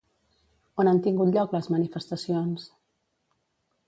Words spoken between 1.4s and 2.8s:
les manifestacions?